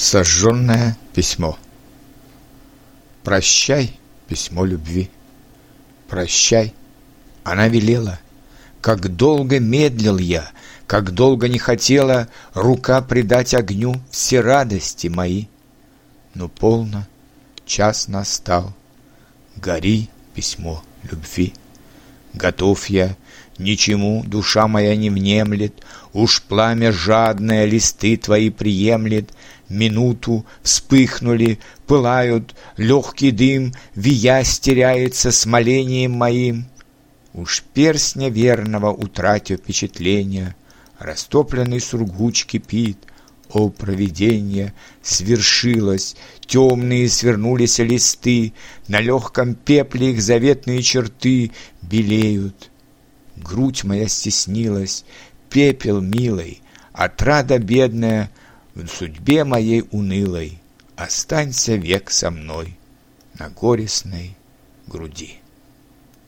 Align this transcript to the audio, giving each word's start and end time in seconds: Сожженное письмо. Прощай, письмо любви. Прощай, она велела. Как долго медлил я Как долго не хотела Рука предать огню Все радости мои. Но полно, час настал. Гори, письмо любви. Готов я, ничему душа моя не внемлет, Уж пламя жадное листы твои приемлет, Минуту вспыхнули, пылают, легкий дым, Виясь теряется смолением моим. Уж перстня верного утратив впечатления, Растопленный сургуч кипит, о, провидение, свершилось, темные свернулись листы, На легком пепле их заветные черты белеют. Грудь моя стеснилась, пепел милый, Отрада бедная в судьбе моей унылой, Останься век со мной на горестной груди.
Сожженное 0.00 0.96
письмо. 1.12 1.58
Прощай, 3.22 4.00
письмо 4.28 4.64
любви. 4.64 5.10
Прощай, 6.08 6.72
она 7.44 7.68
велела. 7.68 8.18
Как 8.80 9.14
долго 9.14 9.60
медлил 9.60 10.16
я 10.16 10.50
Как 10.86 11.10
долго 11.10 11.48
не 11.48 11.58
хотела 11.58 12.28
Рука 12.54 13.02
предать 13.02 13.52
огню 13.52 14.00
Все 14.10 14.40
радости 14.40 15.08
мои. 15.08 15.48
Но 16.32 16.48
полно, 16.48 17.06
час 17.66 18.08
настал. 18.08 18.72
Гори, 19.56 20.08
письмо 20.34 20.82
любви. 21.10 21.52
Готов 22.32 22.86
я, 22.86 23.16
ничему 23.58 24.24
душа 24.24 24.66
моя 24.66 24.96
не 24.96 25.10
внемлет, 25.10 25.74
Уж 26.14 26.42
пламя 26.42 26.90
жадное 26.90 27.66
листы 27.66 28.16
твои 28.16 28.48
приемлет, 28.48 29.34
Минуту 29.70 30.44
вспыхнули, 30.62 31.60
пылают, 31.86 32.56
легкий 32.76 33.30
дым, 33.30 33.72
Виясь 33.94 34.58
теряется 34.58 35.30
смолением 35.30 36.10
моим. 36.12 36.66
Уж 37.32 37.62
перстня 37.72 38.28
верного 38.30 38.92
утратив 38.92 39.60
впечатления, 39.60 40.56
Растопленный 40.98 41.80
сургуч 41.80 42.46
кипит, 42.46 42.98
о, 43.52 43.68
провидение, 43.68 44.74
свершилось, 45.02 46.16
темные 46.46 47.08
свернулись 47.08 47.78
листы, 47.78 48.52
На 48.88 49.00
легком 49.00 49.54
пепле 49.54 50.10
их 50.10 50.20
заветные 50.20 50.82
черты 50.82 51.52
белеют. 51.80 52.72
Грудь 53.36 53.84
моя 53.84 54.08
стеснилась, 54.08 55.04
пепел 55.48 56.00
милый, 56.00 56.60
Отрада 56.92 57.60
бедная 57.60 58.30
в 58.74 58.86
судьбе 58.86 59.44
моей 59.44 59.84
унылой, 59.90 60.60
Останься 60.96 61.76
век 61.76 62.10
со 62.10 62.30
мной 62.30 62.76
на 63.38 63.48
горестной 63.48 64.36
груди. 64.86 65.38